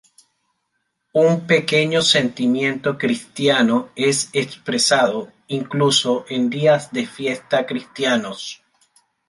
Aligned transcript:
Un 1.13 1.45
pequeño 1.45 2.01
sentimiento 2.01 2.97
cristiano 2.97 3.89
es 3.95 4.31
expresado, 4.33 5.31
incluso 5.47 6.25
en 6.27 6.49
días 6.49 6.91
de 6.91 7.05
fiesta 7.05 7.67
cristianos. 7.67 8.63